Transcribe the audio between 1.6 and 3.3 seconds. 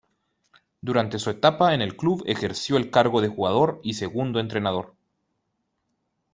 en el club ejerció el cargo de